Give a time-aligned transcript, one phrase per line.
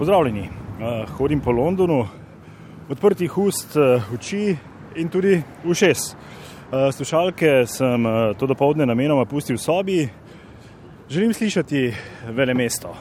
[0.00, 2.06] Pozdravljeni, uh, hodim po Londonu,
[2.88, 4.56] odprtih ust, uh, oči
[4.96, 5.98] in tudi ušes.
[6.14, 9.98] Uh, slušalke sem uh, to dopoledne namenoma pustil v sobi,
[11.10, 11.92] želim slišati
[12.32, 12.96] vele mesto.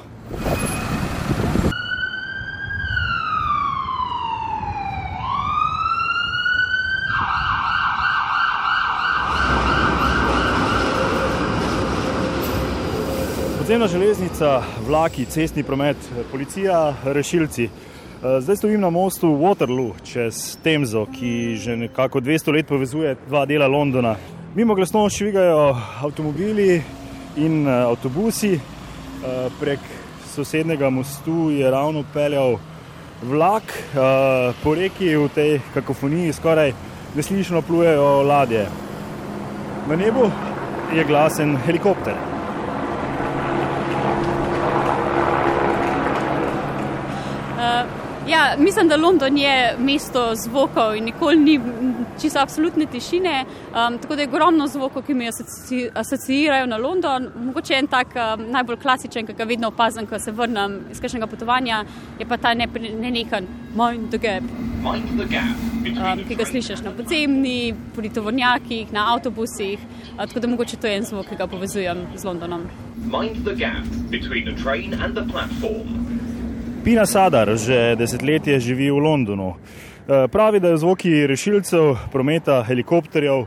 [13.70, 15.98] Podzemna železnica, vlaki, cestni promet,
[16.32, 17.64] policija, rešilci.
[17.64, 23.46] Eh, Zdaj stojim na mostu Waterloo čez Temzo, ki že nekako 200 let povezuje dva
[23.46, 24.16] dela Londona.
[24.56, 26.82] Mimo glasno švigajo avtomobili
[27.38, 29.80] in eh, avtobusi, Eh, prek
[30.34, 32.58] sosednjega mostu je ravno peljal
[33.24, 33.64] vlak,
[34.64, 36.74] po reki v tej kakofoniji skoraj
[37.16, 38.66] neslišno plujejo ladje.
[39.90, 40.32] Na nebu
[40.96, 42.39] je glasen helikopter.
[48.30, 51.60] Ja, mislim, da London je mesto zvokov in nikoli ni
[52.22, 53.46] čisto absolutne tišine.
[53.46, 57.30] Um, tako da je ogromno zvokov, ki mi asoci, asociirajo na London.
[57.46, 61.28] Mogoče en tak um, najbolj klasičen, ki ga vedno opazim, ko se vrnem iz kakšnega
[61.28, 61.84] potovanja,
[62.20, 64.44] je pa ta nenehen mind the gap.
[64.84, 69.80] Mind the gap Um, ki ga slišiš na podzemni, pri tovornjakih, na avtobusih.
[69.80, 72.68] Uh, tako da mogoče to je en zvok, ki ga povezujem z Londonom.
[73.10, 76.09] mind the gap between the train and the platform.
[76.84, 79.56] Pina Sadar že desetletje živi v Londonu.
[80.08, 83.46] Eh, Pravi, da jo zvoki rešilcev, prometa, helikopterjev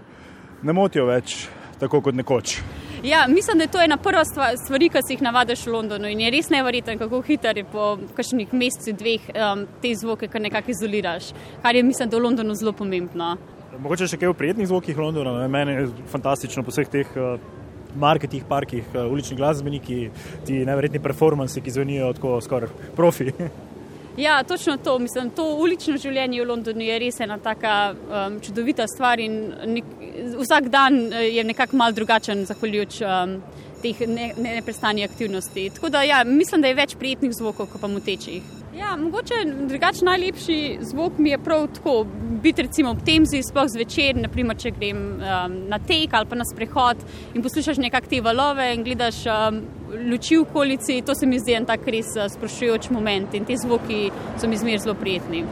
[0.62, 1.48] ne motijo več
[1.80, 2.60] tako kot nekoč.
[3.02, 6.06] Ja, mislim, da je to ena prva stva- stvari, ki si jih navadiš v Londonu
[6.08, 10.40] in je res neverjeten, kako hiter je po kakšnih mesecih, dveh um, te zvoke, kar
[10.40, 11.32] nekako izoliraš.
[11.62, 13.36] Kar je, mislim, da v Londonu zelo pomembno.
[13.78, 15.48] Mogoče še kaj o prijetnih zvokih Londona.
[15.48, 17.42] Meni je fantastično po vseh teh eh,
[17.96, 20.10] marketih, parkih, eh, ulični glasbeniki,
[20.46, 23.32] ti neverjetni performansi, ki zvenijo tako skoraj profi.
[24.16, 24.98] Ja, točno to.
[24.98, 29.84] Mislim, to ulično življenje v Londonu je res ena taka um, čudovita stvar in nek,
[30.36, 33.38] vsak dan eh, je nekako mal drugačen, zahvaljujoč um,
[33.82, 35.70] teh ne- ne- aktivnosti.
[35.74, 38.61] Tako da ja, mislim, da je več prijetnih zvokov, kot pa motečih.
[38.76, 39.34] Ja, mogoče
[39.68, 42.06] drugače najlepši zvok mi je prav tako
[42.42, 46.46] biti recimo ob temzi, sploh zvečer, naprimer, če grem um, na tek ali pa na
[46.48, 47.02] sprehod
[47.34, 49.60] in poslušaš nekak te valove in gledaš um,
[50.08, 53.60] luči v okolici, to se mi zdi en tak res uh, sprošujoč moment in ti
[53.60, 54.06] zvoki
[54.40, 55.44] so mi zmer zelo prijetni.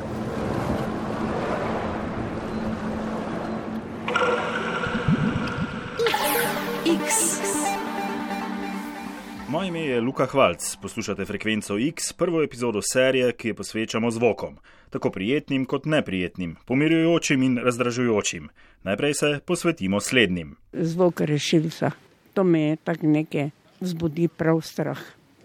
[9.51, 14.59] Moje ime je Luka Hvalc, poslušate frekvenco X, prvo epizodo serije, ki jo posvečamo zvokom,
[14.91, 18.49] tako prijetnim kot neprijetnim, pomirjujočim in razdražujočim.
[18.83, 20.57] Najprej se posvetimo slednjim.
[20.73, 21.91] zvok rešilca.
[22.35, 23.51] To me tako nekaj
[23.81, 24.99] vzbudi prav strah.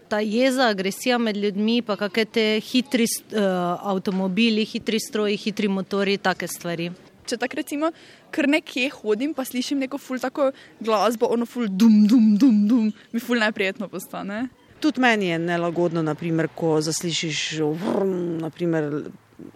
[0.09, 3.41] ta jeza, agresija med ljudmi, pa kakšne te hitri uh,
[3.81, 6.91] avtomobili, hitri stroji, hitri motori, take stvari.
[7.25, 7.89] Če tako recimo,
[8.31, 12.91] ker nekje hodim, pa slišim neko ful tako glasbo, ono ful dum, dum, dum, dum,
[13.11, 14.45] mi ful neprijetno postane.
[14.79, 17.41] Tudi meni je nelagodno, naprimer, ko zaslišiš
[17.81, 18.89] vrm, naprimer,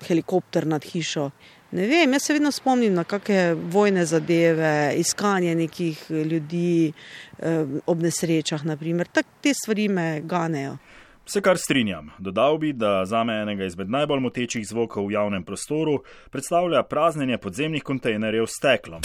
[0.07, 1.29] helikopter nad hišo.
[1.71, 8.01] Ne vem, jaz se vedno spomnim na kakšne vojne zadeve, iskanje nekih ljudi eh, ob
[8.01, 8.65] nesrečah.
[8.65, 9.07] naprimer.
[9.07, 10.77] Tak, te stvari me ganejo.
[11.29, 12.09] Se kar strinjam.
[12.17, 15.99] Dodal bi, da za me enega izmed najbolj motečih zvokov v javnem prostoru
[16.31, 19.01] predstavlja praznjenje podzemnih kontejnerjev s steklom.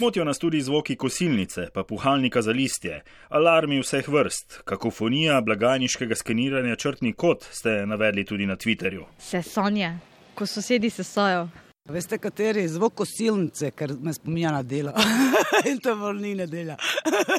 [0.00, 6.76] Motijo nas tudi zvoki kosilnice, pa puhalnika za listje, alarmi vseh vrst, kakofonija blagajniškega skeniranja
[6.76, 9.04] črtni kot ste navedli tudi na Twitterju.
[9.18, 9.98] Sesanje,
[10.34, 11.48] ko sosedi sesajo.
[11.88, 14.92] Veste, kateri je zvok kosilnice, ker me spominja na delo.
[15.70, 16.76] In to bolj ni nedelja.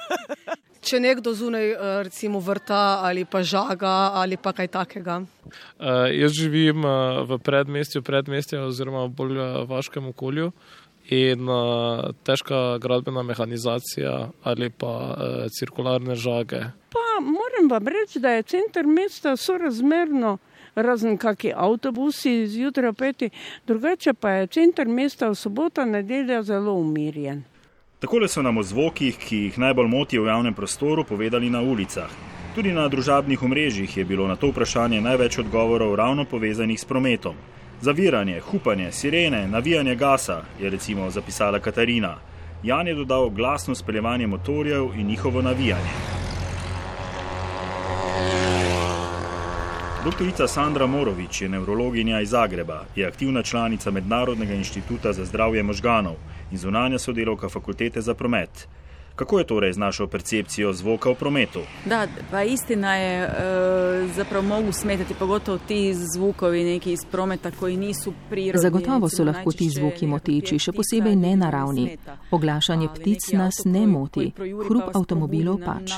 [0.90, 5.20] Če nekdo zunaj eh, recimo vrta ali pa žaga ali pa kaj takega.
[5.20, 10.50] Uh, jaz živim uh, v predmestju, predmestju oziroma v bolj vaškem okolju
[11.14, 16.64] in uh, težka gradbena mehanizacija ali pa uh, cirkularne žage.
[16.90, 20.38] Pa moram vam reči, da je center mesta sorazmerno,
[20.76, 23.30] razen kakšni avtobusi zjutraj peti,
[23.68, 27.44] drugače pa je center mesta v soboto, nedelja zelo umirjen.
[28.00, 32.12] Takole so nam o zvokih, ki jih najbolj motijo v javnem prostoru, povedali na ulicah.
[32.56, 37.36] Tudi na družabnih omrežjih je bilo na to vprašanje največ odgovorov ravno povezanih s prometom.
[37.82, 42.16] Zaviranje, hupanje, sirene, navijanje gasa, je recimo zapisala Katarina.
[42.64, 46.29] Jan je dodal glasno speljevanje motorjev in njihovo navijanje.
[50.04, 56.16] Doktorica Sandra Morovič je nevrologinja iz Zagreba, je aktivna članica Mednarodnega inštituta za zdravje možganov
[56.52, 58.68] in zunanja sodelovka fakultete za promet.
[59.20, 61.60] Kako je torej z našo percepcijo zvoka v prometu?
[61.86, 67.78] Da, pa istina je, e, zapravo mogu smetati pogotovo ti zvukovi neki iz prometa koji
[67.78, 68.62] nisu prirodni.
[68.62, 71.98] Zagotovo so lahko ti zvuki moteči, še posebej nenaravni.
[72.32, 75.98] Oglašanje ptic nas ne moti, hrup avtomobilov pač.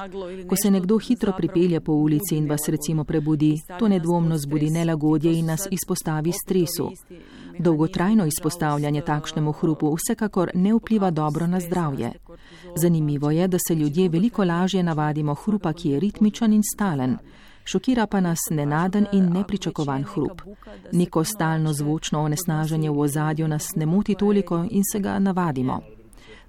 [0.49, 5.37] Ko se nekdo hitro pripelje po ulici in vas recimo prebudi, to nedvomno zbudi nelagodje
[5.37, 6.89] in nas izpostavi stresu.
[7.59, 12.13] Dolgotrajno izpostavljanje takšnemu hrupu vsekakor ne vpliva dobro na zdravje.
[12.75, 17.17] Zanimivo je, da se ljudje veliko lažje navadimo hrupa, ki je ritmičen in stalen.
[17.65, 20.41] Šokira pa nas nenaden in nepričakovan hrup.
[20.91, 25.81] Neko stalno zvočno onesnaženje v ozadju nas ne moti toliko in se ga navadimo.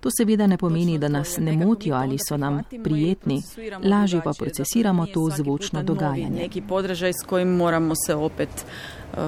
[0.00, 3.43] To seveda ne pomeni, da nas ne motijo ali so nam prijetni,
[3.85, 6.41] lažje pa procesiramo to zvočno dogajanje.
[6.43, 8.49] Neki podražaj, s kojim moramo se opet
[9.12, 9.19] uh,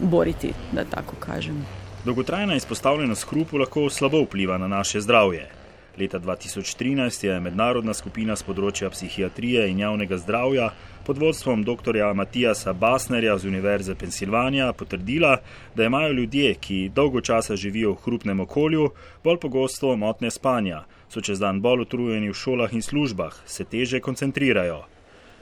[0.00, 1.66] boriti, da tako kažem.
[2.04, 5.50] Dolgotrajna izpostavljenost hrupu lahko slabo vpliva na naše zdravje.
[5.98, 10.66] Leta 2013 je mednarodna skupina z področja psihiatrije in javnega zdravja
[11.06, 11.96] pod vodstvom dr.
[12.12, 15.38] Matijasa Basnerja z Univerze Pensilvanija potrdila,
[15.74, 18.90] da imajo ljudje, ki dolgo časa živijo v hrupnem okolju,
[19.24, 24.00] bolj pogosto motne spanja, so čez dan bolj utrujeni v šolah in službah, se teže
[24.04, 24.82] koncentrirajo.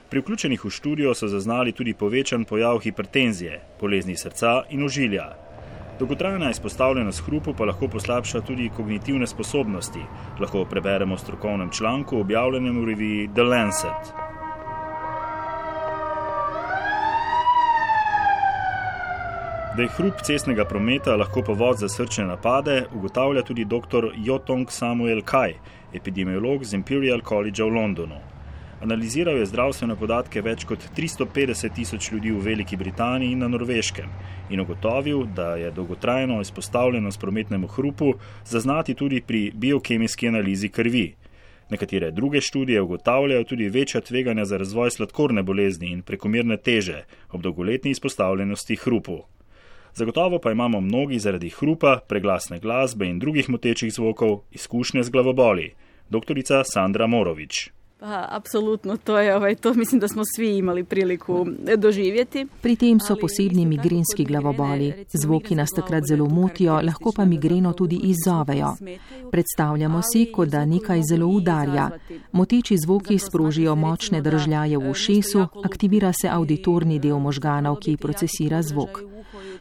[0.09, 5.33] Pri vključenih v študijo so zaznali tudi povečan pojav hipertenzije, bolezni srca in ožilja.
[5.99, 9.99] Dolgotrajna izpostavljenost hrupu pa lahko poslabša tudi kognitivne sposobnosti,
[10.39, 14.11] lahko preberemo v strokovnem članku objavljenem v reviji The Lancet.
[19.75, 24.11] Da je hrup cestnega prometa lahko povod za srčne napade, ugotavlja tudi dr.
[24.15, 25.53] Jotong Samuel Kaj,
[25.93, 28.34] epidemiolog z Imperial College v Londonu.
[28.81, 34.09] Analiziral je zdravstvene podatke več kot 350 tisoč ljudi v Veliki Britaniji in na Norveškem
[34.49, 38.13] in ugotovil, da je dolgotrajno izpostavljenost prometnemu hrupu
[38.45, 41.15] zaznati tudi pri biokemijski analizi krvi.
[41.69, 47.41] Nekatere druge študije ugotavljajo tudi večja tveganja za razvoj sladkorne bolezni in prekomerne teže ob
[47.41, 49.23] dolgoletni izpostavljenosti hrupu.
[49.93, 55.73] Zagotovo pa imamo mnogi zaradi hrupa, preglasne glasbe in drugih motečih zvokov izkušnje z glavoboli.
[56.09, 57.74] Doktorica Sandra Morovič.
[58.05, 61.45] Pa, apsolutno, to je ovaj, to mislim da smo svi imali priliku
[61.77, 62.47] doživjeti.
[62.61, 64.93] Pri tem so posebni migrenski glavoboli.
[65.13, 68.75] Zvoki nas takrat zelo motijo, lahko pa migreno tudi izzovejo.
[69.31, 71.89] Predstavljamo si, kot da nekaj zelo udarja.
[72.31, 79.01] Moteči zvoki sprožijo močne držljaje v ušesu, aktivira se auditorni del možganov, ki procesira zvok.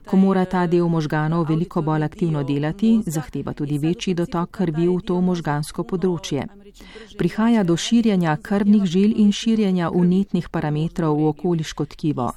[0.07, 5.01] Ko mora ta del možganov veliko bolj aktivno delati, zahteva tudi večji dotok krvi v
[5.01, 6.45] to možgansko področje.
[7.19, 12.31] Prihaja do širjenja krvnih žil in širjenja unetnih parametrov v okoliško tkivo.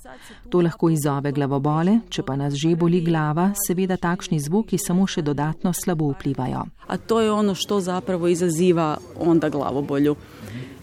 [0.49, 5.25] To lahko izzove glavobole, če pa nas že boli glava, seveda takšni zvuki samo še
[5.25, 6.65] dodatno slabo vplivajo.
[6.87, 10.15] A to je ono, što zapravo izaziva onda glavobolju.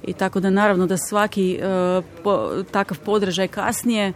[0.04, 4.12] I tako da naravno da svaki uh, po, takav podražaj kasnije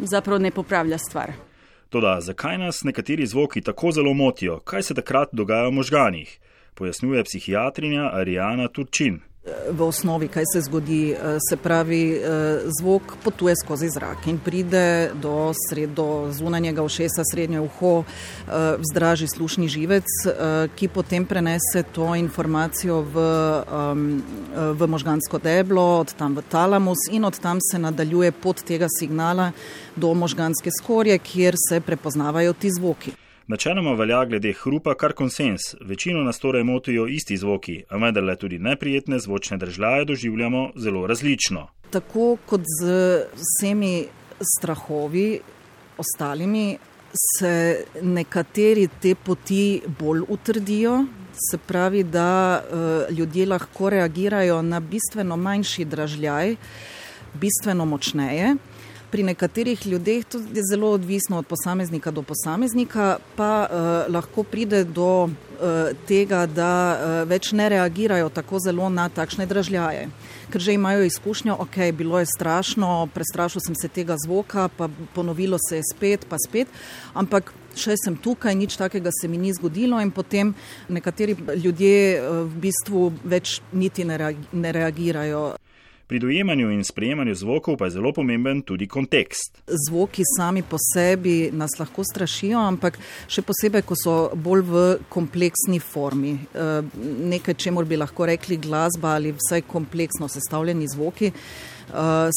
[0.00, 1.45] zapravo ne popravlja stvar.
[1.88, 6.38] Toda zakaj nas nekateri zvoki tako zelo motijo, kaj se takrat dogaja v možganih?
[6.74, 9.20] Pojasnjuje psihiatrinja Arijana Turčin.
[9.46, 11.14] V osnovi, kaj se zgodi,
[11.48, 12.20] se pravi,
[12.78, 18.02] zvok potuje skozi zrak in pride do, sred, do zunanjega ušesa, srednje uho,
[18.82, 20.10] vzdraži slušni živec,
[20.74, 23.26] ki potem prenese to informacijo v,
[24.74, 29.52] v možgansko deblo, od tam v talamus in od tam se nadaljuje pot tega signala
[29.96, 33.14] do možganske skorje, kjer se prepoznavajo ti zvoki.
[33.48, 38.58] Načeloma velja glede hrupa kar konsens, večino nas torej motijo isti zvoki, a vendarle tudi
[38.58, 41.68] neprijetne zvočne držljaje doživljamo zelo različno.
[41.90, 42.88] Tako kot z
[43.38, 44.06] vsemi
[44.58, 45.40] strahovi,
[45.98, 46.78] ostalimi,
[47.38, 51.04] se nekateri te poti bolj utrdijo,
[51.50, 56.56] se pravi, da uh, ljudje lahko reagirajo na bistveno manjši držljaj,
[57.34, 58.56] bistveno močneje
[59.10, 64.84] pri nekaterih ljudeh to je zelo odvisno od posameznika do posameznika, pa uh, lahko pride
[64.84, 65.30] do uh,
[66.08, 70.08] tega, da uh, več ne reagirajo tako zelo na takšne dražljaje.
[70.50, 75.58] Ker že imajo izkušnjo, ok, bilo je strašno, prestrašil sem se tega zvoka, pa ponovilo
[75.68, 76.68] se je spet, pa spet,
[77.14, 80.54] ampak še sem tukaj, nič takega se mi ni zgodilo in potem
[80.88, 85.56] nekateri ljudje v bistvu več niti ne reagirajo.
[86.06, 89.58] Pri dojemanju in sprejemanju zvokov pa je zelo pomemben tudi kontekst.
[89.88, 95.80] Zvoki sami po sebi nas lahko strašijo, ampak še posebej, ko so bolj v kompleksni
[95.82, 96.36] formi.
[97.32, 101.32] Nekaj, čemu bi lahko rekli glasba ali vsaj kompleksno sestavljeni zvoki.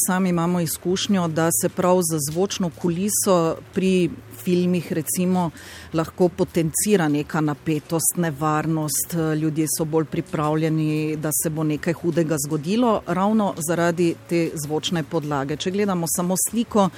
[0.06, 4.10] Sami imamo izkušnjo, da se prav za zvočno kuliso pri
[4.44, 5.50] filmih recimo
[5.94, 13.02] lahko potencira neka napetost, nevarnost, ljudje so bolj pripravljeni, da se bo nekaj hudega zgodilo,
[13.06, 15.56] ravno zaradi te zvočne podlage.
[15.56, 16.88] Če gledamo samo sliko,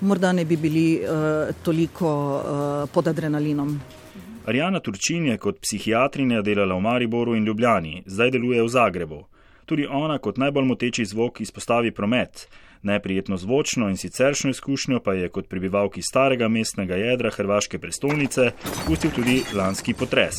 [0.00, 3.80] morda ne bi bili uh, toliko uh, pod adrenalinom.
[4.46, 9.24] Arijana Turčin je kot psihiatrinja delala v Mariboru in Ljubljani, zdaj deluje v Zagrebu.
[9.66, 12.48] Tudi ona kot najbolj moteči zvok izpostavi promet.
[12.82, 18.50] Neprijetno zvočno in siceršno izkušnjo pa je kot prebivalki starega mestnega jedra hrvaške prestolnice
[18.86, 20.36] pustil tudi lanski potres.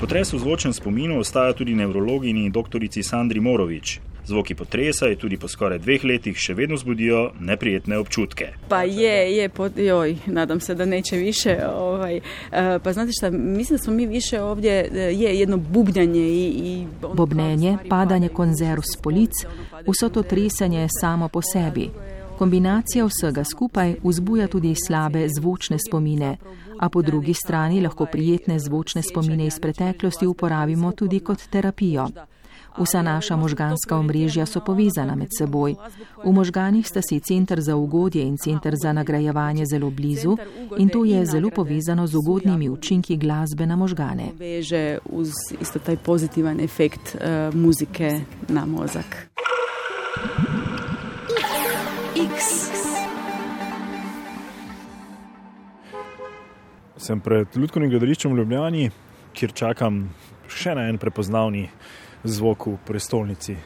[0.00, 4.00] Potres v zvočnem spominu ostaja tudi nevrologini doktorici Sandri Morovič.
[4.26, 8.52] Zvoki potresa je tudi po skoraj dveh letih še vedno zbudijo neprijetne občutke.
[8.68, 11.58] Pa je, je, pod, joj, nadam se da neće više.
[11.74, 12.20] Ovaj,
[12.82, 16.46] pa znate šta, mislim da smo mi više ovdje, je jedno bubnjanje i...
[16.64, 19.32] i Bobnenje, padanje konzerv s polic,
[19.86, 21.90] vso to tresanje samo po sebi.
[22.38, 26.36] Kombinacija vsega skupaj vzbuja tudi slabe zvočne spomine,
[26.78, 32.08] a po drugi strani lahko prijetne zvočne spomine iz preteklosti uporabimo tudi kot terapijo.
[32.78, 35.74] Vsa naša možganska omrežja so povezana med seboj.
[36.24, 40.36] V možganih sta si centr za ugodje in centr za nagrajevanje zelo blizu
[40.78, 44.32] in to je zelo povezano z ugodnimi učinki glasbe na možgane.
[44.38, 49.28] Veže uz isto taj pozitivan efekt uh, muzike na mozak.
[52.16, 52.44] X.
[56.96, 58.90] Sem pred Ljudkovnim gledališčem v Ljubljani,
[59.34, 60.04] kjer čakam
[60.48, 61.66] še na en prepoznavni
[62.24, 63.56] zvok v prestolnici.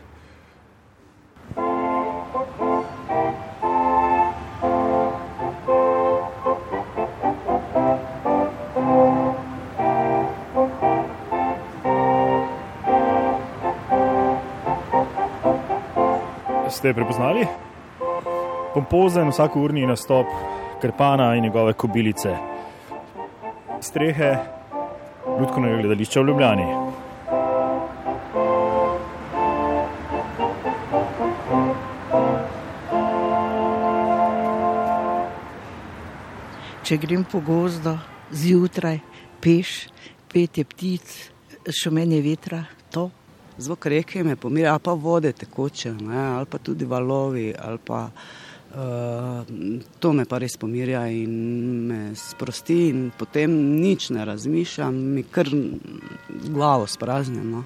[16.66, 17.46] Ste prepoznali?
[18.74, 20.26] Pompozen vsakourni nastop
[20.80, 22.36] Krpana in njegove kobilice.
[23.80, 24.36] Strehe
[25.40, 26.85] Ljudkovnega gledališča v Ljubljani.
[36.86, 37.96] Če grem po gozdu
[38.30, 39.00] zjutraj,
[39.42, 39.70] peš,
[40.30, 41.14] petje ptic,
[41.74, 42.60] šumenje vetra,
[42.94, 43.08] to.
[43.58, 48.04] Zvok reke me pomira, ali pa vode tekoče, ne, ali pa tudi valovi, ali pa
[48.06, 49.50] uh,
[49.98, 51.32] to me pa res pomirja in
[51.88, 55.50] me sprosti in potem nič ne razmišljam, mi kar
[56.46, 57.64] glavo spraznjeno.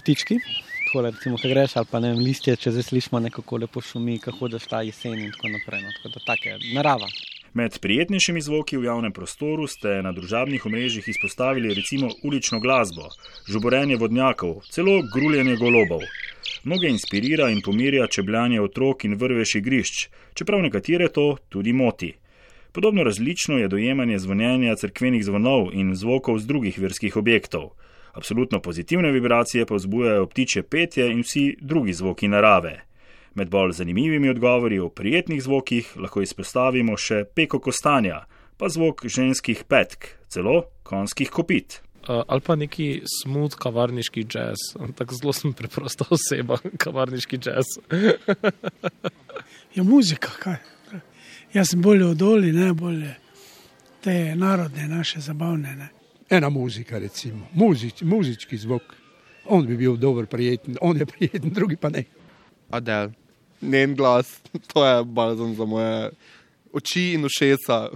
[0.00, 0.40] Ptički,
[0.88, 4.18] tako recimo, ko greš ali pa ne vem, listje, če zdaj slišimo nekako lepo šumi,
[4.24, 5.86] kako hočeš ta jesen in tako naprej.
[5.86, 7.12] No, tako da take narava.
[7.54, 13.10] Med prijetnejšimi zvoki v javnem prostoru ste na družabnih omrežjih izpostavili recimo ulično glasbo,
[13.44, 16.00] žuborenje vodnjakov, celo gruljenje golobov.
[16.64, 22.14] Mnoge inspirira in pomirja čebljanje otrok in vrveš igrišč, čeprav nekatere to tudi moti.
[22.72, 27.74] Podobno različno je dojemanje zvonjenja crkvenih zvonov in zvokov z drugih verskih objektov.
[28.12, 32.80] Absolutno pozitivne vibracije pa vzbujajo ptiče petje in vsi drugi zvoki narave.
[33.34, 38.26] Med bolj zanimivimi odgovori o prijetnih zvokih lahko izpostavimo še peko kostanja,
[38.60, 41.80] pa zvok ženskih petk, celo konskih kopit.
[42.02, 47.78] Uh, ali pa neki smut kavarniški jazz, tako zelo sem preprosta oseba, kavarniški jazz.
[49.76, 50.60] ja, muzika, kaj.
[51.54, 53.14] Jaz sem bolje odoli, ne bolje
[54.02, 55.76] te narodne, naše zabavne.
[55.76, 55.88] Ne.
[56.30, 58.94] Ena muzika, recimo, Muzič, muzički zvok.
[59.48, 62.04] On bi bil dober, prijeten, on je prijeten, drugi pa ne.
[62.70, 63.12] Adel
[63.62, 64.40] njen glas,
[64.72, 66.10] to je balzam za moje
[66.72, 67.88] oči in ušesa.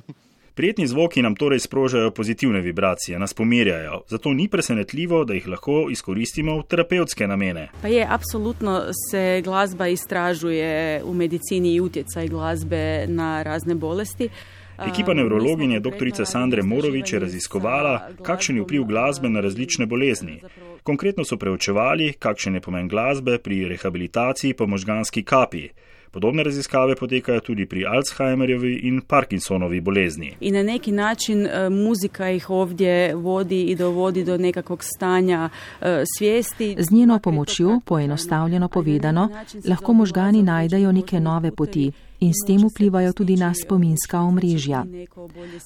[0.57, 5.89] Prijetni zvoki nam torej sprožajo pozitivne vibracije, nas pomirjajo, zato ni presenetljivo, da jih lahko
[5.91, 7.69] izkoristimo v terapevtske namene.
[7.83, 8.81] Pa je, absolutno
[9.11, 14.31] se glasba istražuje v medicini in utjecaj glasbe na razne bolesti.
[14.79, 16.25] Ekipa nevrologinje dr.
[16.25, 20.41] Sandre Morovič je raziskovala, kakšen je vpliv glasbe na različne bolezni.
[20.83, 25.69] Konkretno so preučevali, kakšen je pomen glasbe pri rehabilitaciji po možganski kapi.
[26.11, 30.31] Podobne raziskave potekajo tudi pri Alzheimerjevi in Parkinsonovi bolezni.
[30.41, 35.49] In na neki način e, muzika jih ovdje vodi in dovodi do nekakvog stanja
[35.81, 36.77] e, svijesti.
[36.79, 39.29] Z njeno pomočjo, poenostavljeno povedano,
[39.69, 41.93] lahko možgani najdejo neke nove poti.
[42.21, 44.85] In s tem vplivajo tudi na spominska omrežja.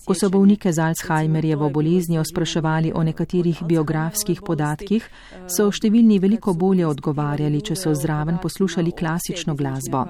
[0.06, 5.06] Ko so bolnike z Alzheimerjevo boleznijo spraševali o nekaterih biografskih podatkih,
[5.46, 10.04] so številni veliko bolje odgovarjali, če so zraven poslušali klasično glasbo.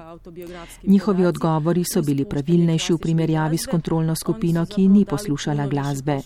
[0.83, 6.19] Njihovi odgovori so bili pravilnejši v primerjavi s kontrolno skupino, ki ni poslušala glasbe.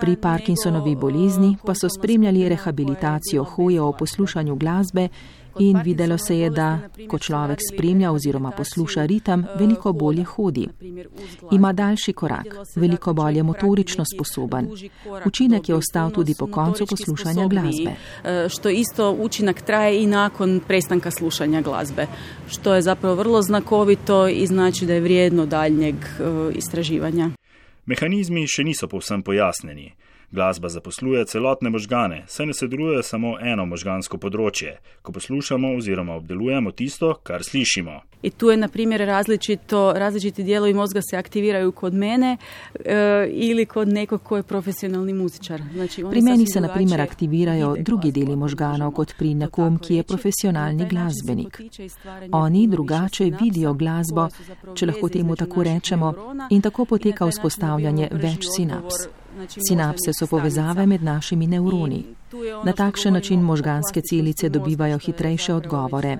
[0.00, 5.08] Pri Parkinsonovi bolezni pa so spremljali rehabilitacijo hoje o poslušanju glasbe
[5.58, 6.78] in videlo se je, da
[7.08, 10.68] ko človek spremlja oziroma posluša ritem, veliko bolje hodi.
[11.52, 14.68] Ima daljši korak, veliko bolje motorično sposoben.
[15.26, 17.94] Učinek je ostal tudi po koncu poslušanja glasbe.
[18.48, 22.06] Što isto učinak traje i nakon prestanka slušanja glazbe,
[22.50, 25.94] što je zapravo vrlo znakovito i znači da je vrijedno daljnjeg
[26.54, 27.30] istraživanja.
[27.86, 29.92] Mehanizmi še niso povsem pojasnjeni.
[30.32, 36.72] Glasba zaposluje celotne možgane, saj ne sedruje samo eno možgansko področje, ko poslušamo oziroma obdelujemo
[36.72, 37.98] tisto, kar slišimo.
[38.22, 42.36] I tu je, na primjer, različito, različiti dijelovi mozga se aktiviraju kod mene
[42.84, 45.62] e, ili kod nekog ko je profesionalni muzičar.
[45.72, 50.02] Znači, pri meni se, na primjer, aktivirajo drugi deli možganov kot pri nekom, ki je
[50.02, 51.60] profesionalni glasbenik.
[52.32, 54.28] Oni drugače vidijo glasbo,
[54.74, 56.14] če lahko temu tako rečemo,
[56.50, 59.08] in tako poteka vzpostavljanje več sinaps.
[59.68, 62.04] Sinapse so povezave med našimi nevroni.
[62.64, 66.18] Na takšen način možganske celice dobivajo hitrejše odgovore.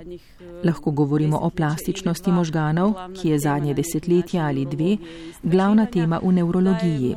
[0.65, 4.97] Lahko govorimo o plastičnosti možganov, ki je zadnje desetletje ali dve
[5.43, 7.17] glavna tema v nevrologiji.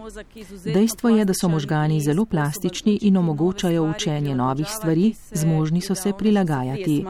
[0.73, 6.13] Dejstvo je, da so možgani zelo plastični in omogočajo učenje novih stvari, zmožni so se
[6.17, 7.05] prilagajati.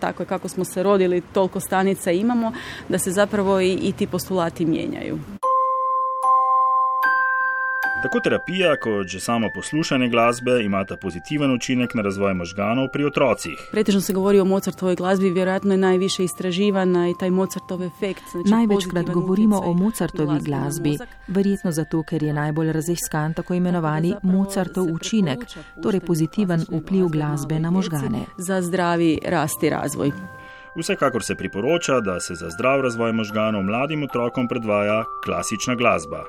[0.00, 2.52] Tako kako smo se rodili, toliko stanica imamo,
[2.88, 5.18] da se zapravo i, i ti postulati mijenjaju.
[8.02, 13.68] Tako terapija, kot že samo poslušanje glasbe imata pozitiven učinek na razvoj možganov pri otrocih.
[13.72, 18.22] Pretežno se govori o Mozartovoj glasbi, vjerojatno je najviše istraživana i taj Mozartov efekt.
[18.32, 20.98] Znači Največkrat govorimo o Mozartovi glasbi,
[21.28, 25.38] verjetno zato, ker je najbolj raziskan tako imenovani Mozartov učinek,
[25.82, 28.24] torej pozitiven vpliv glasbe na možgane.
[28.38, 30.12] Za zdravi rast i razvoj.
[30.76, 36.24] Vsekakor se priporoča, da se za zdrav razvoj možganov mladim otrokom predvaja klasična glasba.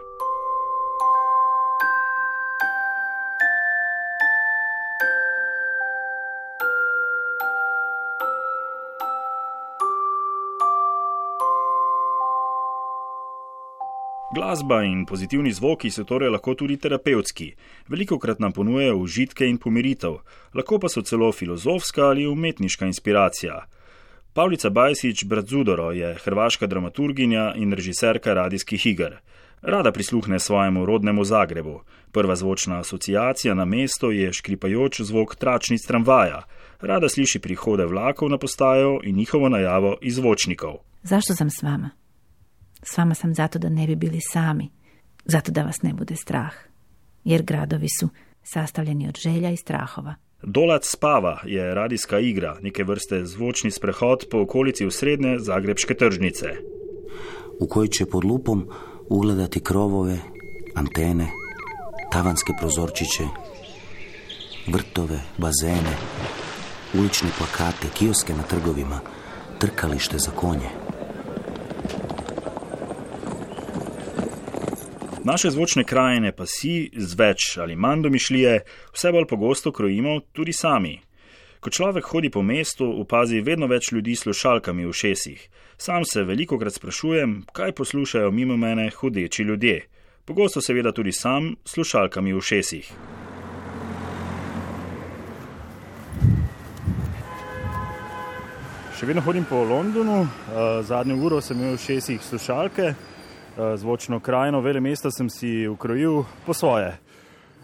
[14.36, 17.53] Glasba in pozitivni zvoki so torej lahko tudi terapevtski.
[17.88, 20.17] Veliko krat nam ponujejo užitke in pomiritev,
[20.53, 23.65] lahko pa so celo filozofska ali umetniška inspiracija.
[24.34, 29.16] Pavlica Bajsič Bradzudoro je hrvaška dramaturginja in režiserka radijskih iger.
[29.61, 31.81] Rada prisluhne svojemu rodnemu Zagrebu.
[32.11, 36.42] Prva zvočna asociacija na mesto je škripajoč zvok tračnic tramvaja.
[36.81, 40.75] Rada sliši prihode vlakov na postajo in njihovo najavo iz zvočnikov.
[41.03, 41.90] Zašto sem s vama?
[42.83, 44.70] S vama sam zato da ne bi bili sami,
[45.25, 46.53] zato da vas ne bude strah,
[47.24, 48.09] jer gradovi su
[48.44, 50.16] sastavljeni od želja i strahova.
[50.44, 56.46] Dolac spava je radijska igra, neke vrste zvočni sprehod po okolici usrednje zagrebške tržnice.
[57.59, 58.70] U kojoj će pod lupom
[59.09, 60.18] ugledati krovove,
[60.75, 61.27] antene,
[62.11, 63.24] tavanske prozorčiće,
[64.68, 65.98] vrtove, bazene,
[66.94, 69.00] ulične plakate, kioske na trgovima,
[69.59, 70.86] trkalište za konje.
[75.27, 78.61] Naše zvočne krajine pa si, z več ali manj domišljije,
[78.96, 80.94] vse bolj pogosto krojimo tudi sami.
[81.59, 85.42] Ko človek hodi po mestu, opazi vedno več ljudi s slušalkami v šesih.
[85.77, 89.81] Sam se veliko krat sprašujem, kaj poslušajo mimo mene hodeči ljudje.
[90.25, 92.94] Pogosto seveda tudi sam s slušalkami v šesih.
[98.96, 100.24] Še vedno hodim po Londonu,
[100.87, 102.96] zadnjo uro sem imel v šesih slušalke
[103.75, 106.98] zvočno krajino, vele mesta sem si ukrojil po svoje.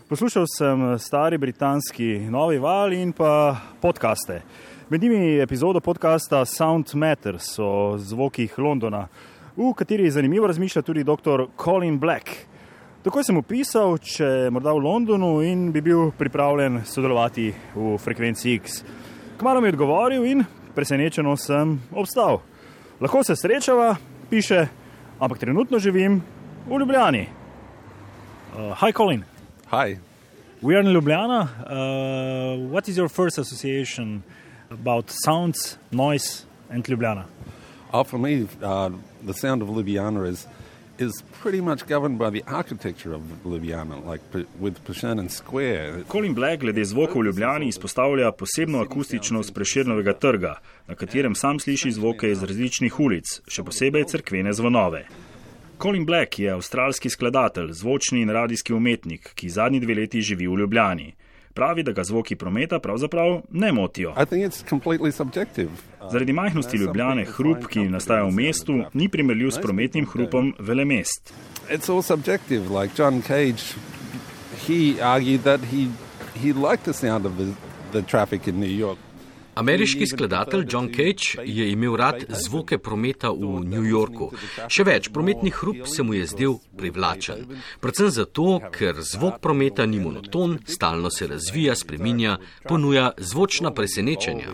[0.09, 4.41] Poslušal sem stari britanski novi val in pa podkaste.
[4.89, 9.07] Med njimi epizodo podcasta Sound Matters o zvokih Londona,
[9.57, 11.45] v kateri je zanimivo razmišlja tudi dr.
[11.63, 12.29] Colin Black.
[13.03, 18.83] Tako sem opisal, če morda v Londonu in bi bil pripravljen sodelovati v frekvenci X.
[19.37, 22.41] Kmalo mi je odgovoril in presenečeno sem obstal.
[23.01, 23.95] Lahko se srečava,
[24.29, 24.67] piše
[25.23, 26.21] ampak trenutno živim
[26.67, 27.27] v Ljubljani.
[28.57, 29.23] Uh, hi, Colin.
[29.71, 29.97] Hi.
[30.61, 31.47] We are in Ljubljana.
[31.63, 34.23] Uh, what is your first association
[34.69, 37.23] about sounds, noise, and Ljubljana?
[37.93, 38.89] Oh, for me, uh,
[39.25, 40.47] the sound of Ljubljana is
[40.99, 44.21] is pretty much governed by the architecture of Ljubljana, like
[44.59, 46.03] with Prešernen Square.
[46.07, 50.55] Colin Black glede zvoka v Ljubljani izpostavlja posebno akustičnost Prešernovega trga,
[50.87, 55.05] na katerem sam sliši zvoke iz različnih ulic, še posebej cerkvene zvonove.
[55.81, 60.59] Colin Black je avstralski skladatelj, zvočni in radijski umetnik, ki zadnji dve leti živi v
[60.59, 61.13] Ljubljani.
[61.53, 64.13] Pravi, da ga zvoki prometa pravzaprav ne motijo.
[66.11, 71.33] Zaradi majhnosti Ljubljane hrup, ki nastaja v mestu, ni primerljiv s prometnim hrupom velemest.
[71.69, 72.69] It's all subjective.
[72.81, 73.63] Like John Cage,
[74.67, 75.87] he argued that he
[76.43, 77.53] he liked the sound of the,
[77.91, 78.97] the traffic in New York.
[79.55, 84.31] Ameriški skladatelj John Cage je imel rad zvoke prometa v New Yorku.
[84.67, 87.45] Še več, prometni hrup se mu je zdel privlačen.
[87.83, 92.37] Predvsem zato, ker zvok prometa ni monoton, stalno se razvija, spreminja,
[92.67, 94.53] ponuja zvočna presenečenja.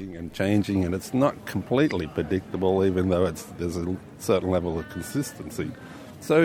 [6.22, 6.36] So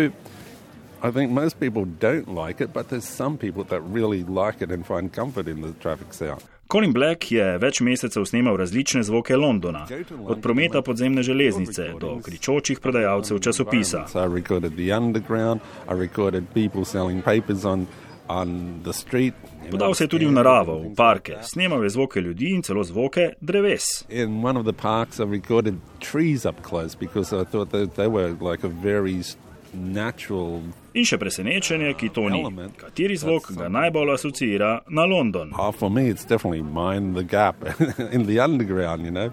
[1.05, 4.71] I think most people don't like it, but there's some people that really like it
[4.71, 6.54] and find comfort in the traffic sound.
[6.74, 9.84] Colin Black je več mesecev snemal različne zvoke Londona,
[10.26, 14.00] od prometa podzemne železnice do kričočih prodajalcev časopisa.
[14.10, 17.87] So I recorded the underground, I recorded people selling papers on,
[18.26, 19.34] on the street.
[19.44, 19.70] you know.
[19.70, 23.30] Podal se je tudi v naravo, v parke, snemal je zvoke ljudi in celo zvoke
[23.40, 24.02] dreves.
[24.08, 28.08] In one of the parks, I recorded trees up close because I thought that they
[28.08, 29.22] were like a very.
[30.94, 32.42] In še presenečenje, ki to ni.
[32.78, 35.50] Kateri zvok ga najbolj asociira na London?
[35.74, 37.56] For me, it's definitely mind the gap
[38.14, 39.32] in the underground, you know.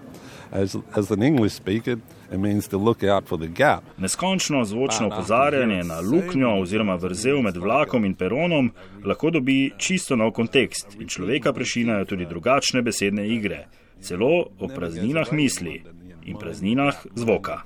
[0.52, 1.96] As, as an English speaker,
[2.32, 3.84] it means to look out for the gap.
[3.98, 8.72] Neskončno zvočno opozarjanje na luknjo oziroma vrzel med vlakom in peronom
[9.04, 13.64] lahko dobi čisto nov kontekst in človeka prešinajo tudi drugačne besedne igre,
[14.00, 15.80] celo o prazninah misli
[16.24, 17.62] in prazninah zvoka.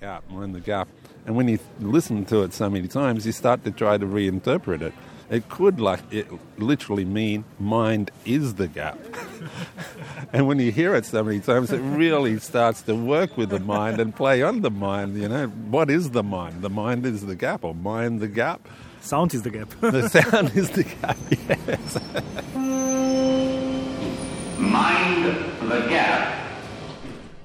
[1.26, 1.48] Yeah, mind the gap.
[1.48, 4.82] And when you listen to it so many times, you start to try to reinterpret
[4.82, 4.94] it.
[5.28, 8.98] It could like it literally mean mind is the gap.
[10.32, 13.58] and when you hear it so many times, it really starts to work with the
[13.58, 15.16] mind and play on the mind.
[15.16, 16.62] You know, what is the mind?
[16.62, 18.68] The mind is the gap, or mind the gap.
[19.00, 19.68] Sound is the gap.
[19.80, 21.16] the sound is the gap.
[21.30, 21.98] Yes.
[24.58, 25.26] Mind
[25.70, 26.45] the gap.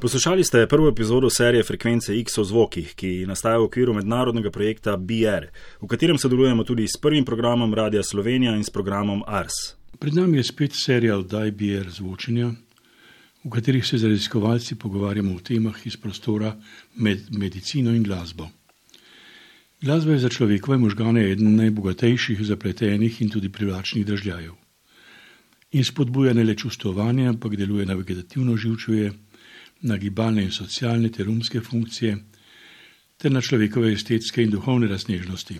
[0.01, 4.95] Poslušali ste prvo epizodo serije Frekvence X o zvokih, ki nastaja v okviru mednarodnega projekta
[4.97, 5.45] BR,
[5.81, 9.77] v katerem sodelujemo tudi s prvim programom Radia Slovenija in s programom ARS.
[9.99, 12.49] Pred nami je spet serija Oddaj BR zvočenja,
[13.43, 16.55] v katerih se z raziskovalci pogovarjamo o temah iz prostora
[16.95, 18.49] med medicino in glasbo.
[19.81, 24.53] Glasba je za človekove možgane eden najbogatejših, zapletenih in tudi privlačnih držljajev.
[25.71, 29.11] In spodbuja ne le čustovanje, ampak deluje na vegetativno živčuje,
[29.81, 32.17] na gibalne in socialne ter umske funkcije,
[33.17, 35.59] ter na človekove estetske in duhovne raznežnosti.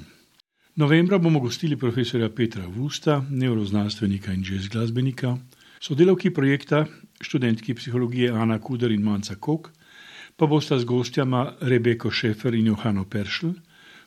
[0.76, 5.38] Novembra bomo gostili profesorja Petra Vusta, neuroznanstvenika in jazz glasbenika,
[5.80, 6.86] sodelavki projekta,
[7.22, 9.70] študentki psihologije Ana Kudar in Manca Kok,
[10.36, 13.52] pa bosta z gostjama Rebeko Šefer in Johano Peršl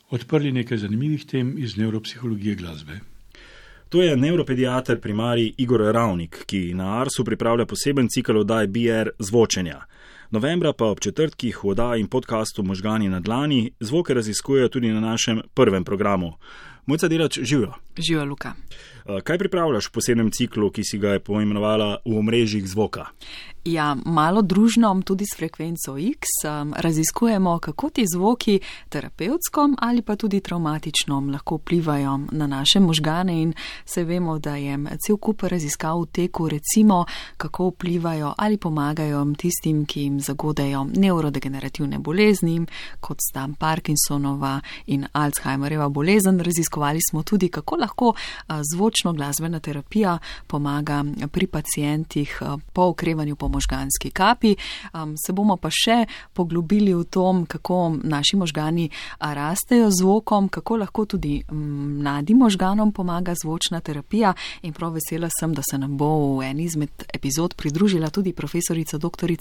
[0.09, 2.99] odprli nekaj zanimivih tem iz neuropsihologije glasbe.
[3.95, 9.85] To je neuropediater primarij Igor Ravnik, ki na Arsu pripravlja poseben cikl oddaj BR zvočenja.
[10.31, 14.99] Novembra pa ob četrtkih v oddaji in podkastu Možgani na dlani zvoke raziskujejo tudi na
[14.99, 16.33] našem prvem programu.
[16.85, 17.73] Mojca delač živijo.
[17.97, 18.53] Živijo, Luka.
[19.23, 23.05] Kaj pripravljaš v posebnem ciklu, ki si ga je poimenovala v omrežjih zvoka?
[23.65, 30.15] Ja, malo družno, tudi s frekvenco X, um, raziskujemo, kako ti zvoki terapevtsko ali pa
[30.15, 33.53] tudi traumatično lahko vplivajo na naše možgane in
[33.85, 37.05] se vemo, da je cel kup raziskav v teku, recimo,
[37.37, 42.65] kako vplivajo ali pomagajo tistim, ki jim zagodajo neurodegenerativne bolezni,
[42.99, 46.39] kot sta Parkinsonova in Alzheimerjeva bolezen.
[46.75, 48.13] Raziskovali smo tudi, kako lahko
[48.73, 52.41] zvočno glasbena terapija pomaga pri pacijentih
[52.73, 54.55] po okrevanju po možganski kapi.
[55.25, 61.43] Se bomo pa še poglobili v tom, kako naši možgani rastejo zvokom, kako lahko tudi
[61.51, 64.33] mladim možganom pomaga zvočna terapija.
[64.61, 68.97] In prav vesela sem, da se nam bo v eni izmed epizod pridružila tudi profesorica
[68.97, 69.31] dr.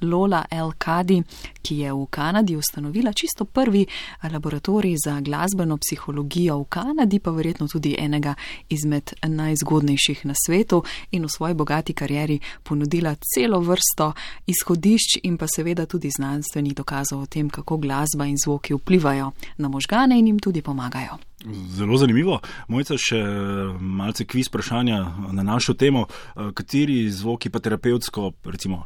[0.00, 0.72] Lola L.
[0.78, 1.22] Kadi,
[1.62, 3.86] ki je v Kanadi ustanovila čisto prvi
[4.32, 8.34] laboratorij za glasbeno psihologijo v Kanadi, pa verjetno tudi enega
[8.68, 14.12] izmed najzgodnejših na svetu in v svoji bogati karieri ponudila celo vrsto
[14.46, 19.68] izhodišč in pa seveda tudi znanstvenih dokazov o tem, kako glasba in zvoki vplivajo na
[19.68, 21.18] možgane in jim tudi pomagajo.
[21.76, 22.40] Zelo zanimivo.
[22.68, 23.20] Mojca, še
[23.80, 24.98] malce kviz vprašanja
[25.32, 26.04] na našo temo.
[26.54, 28.84] Kateri zvoki pa terapevtsko, recimo,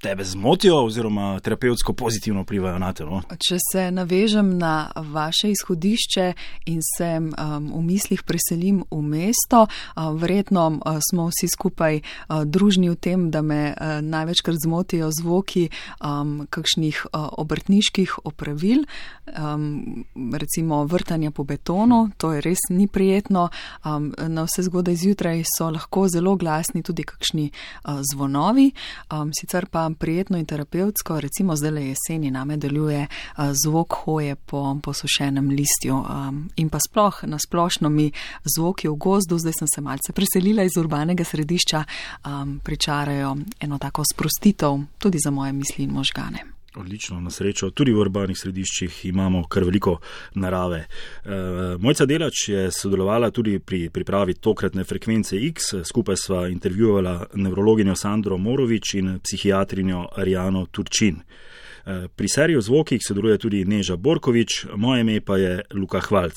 [0.00, 3.04] tebe zmotijo, oziroma terapevtsko pozitivno vplivajo na te.
[3.04, 3.22] No?
[3.48, 6.32] Če se navežem na vaše izhodišče
[6.70, 12.44] in se um, v mislih preselim v mesto, uh, verjetno uh, smo vsi skupaj uh,
[12.44, 18.84] družni v tem, da me uh, največkrat zmotijo zvoki um, kakšnih uh, obrtniških opravil,
[19.34, 23.48] um, recimo vrtanja po betonu, to je res ni prijetno.
[23.84, 28.70] Um, na vse zgodaj zjutraj so lahko zelo glasni tudi kakšni uh, zvonovi,
[29.10, 33.06] um, sicer pa prijetno in terapevtsko, recimo zdaj le jeseni name deluje
[33.64, 36.04] zvok hoje po posušenem listju
[36.56, 38.12] in pa sploh na splošno mi
[38.56, 41.84] zvoki v gozdu, zdaj sem se malce preselila iz urbanega središča,
[42.62, 46.57] pričarajo eno tako sprostitev tudi za moje misli in možgane.
[46.76, 47.70] Odlično, na srečo.
[47.70, 49.96] Tudi v urbanih središčih imamo kar veliko
[50.34, 50.84] narave.
[51.24, 51.30] E,
[51.80, 55.72] Mojca Delač je sodelovala tudi pri pripravi tokratne frekvence X.
[55.84, 61.22] Skupaj sva intervjuvala nevrologinjo Sandro Morovič in psihiatrinjo Arijano Turčin.
[61.88, 66.36] E, pri seriji o zvokih sodeluje tudi Neža Borkovič, moje ime pa je Luka Hvalc.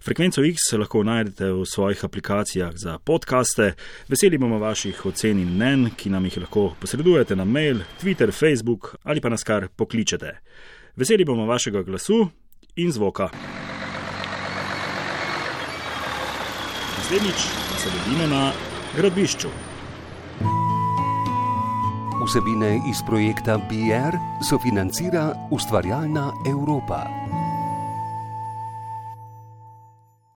[0.00, 3.74] Frekvenco X lahko najdete v svojih aplikacijah za podkaste.
[4.08, 8.96] Veseli bomo vaših ocen in mnen, ki nam jih lahko posredujete na mail, Twitter, Facebook
[9.04, 10.32] ali pa nas kar pokličete.
[10.96, 12.28] Veseli bomo vašega glasu
[12.76, 13.28] in zvoka.
[16.96, 17.40] Naslednjič
[17.76, 18.52] se vidimo na
[18.96, 19.48] gradbišču.
[22.26, 27.06] Vsebine iz projekta BR sofinancira ustvarjalna Evropa.